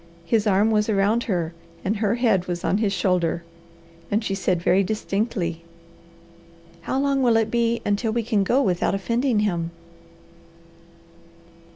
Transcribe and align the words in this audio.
His 0.25 0.47
arm 0.47 0.71
was 0.71 0.89
around 0.89 1.25
her, 1.25 1.53
and 1.85 1.97
her 1.97 2.15
head 2.15 2.47
was 2.47 2.63
on 2.63 2.79
his 2.79 2.91
shoulder; 2.91 3.43
and 4.09 4.23
she 4.23 4.33
said 4.33 4.59
very 4.59 4.81
distinctly, 4.83 5.63
"How 6.81 6.99
long 6.99 7.21
will 7.21 7.37
it 7.37 7.51
be 7.51 7.83
until 7.85 8.11
we 8.11 8.23
can 8.23 8.43
go 8.43 8.63
without 8.63 8.95
offending 8.95 9.41
him?" 9.41 9.69